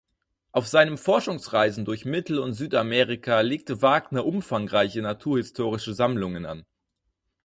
Auf 0.51 0.65
seinen 0.67 0.97
Forschungsreisen 0.97 1.85
durch 1.85 2.05
Mittel- 2.05 2.39
und 2.39 2.53
Südamerika 2.53 3.41
legte 3.41 3.83
Wagner 3.83 4.25
umfangreiche 4.25 4.99
naturhistorische 5.03 5.93
Sammlungen 5.93 6.47
an. 6.47 6.65